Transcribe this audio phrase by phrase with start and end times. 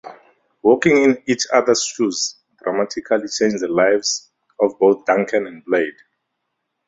[0.63, 5.93] Walking in each other's shoes dramatically changed the lives of both Duncan and Blade.